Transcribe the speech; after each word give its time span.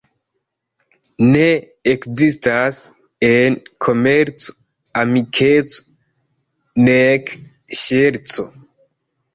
Ne 1.33 1.43
ekzistas 1.91 2.79
en 3.29 3.59
komerco 3.87 4.57
amikeco 5.03 6.85
nek 6.91 7.35
ŝerco. 7.85 8.53